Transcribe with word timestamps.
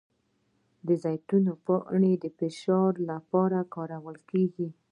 د 0.87 0.89
زیتون 1.03 1.45
پاڼې 1.65 2.13
د 2.23 2.25
فشار 2.37 2.91
لپاره 3.09 3.59
کارول 3.75 4.17
کیږي؟ 4.29 4.67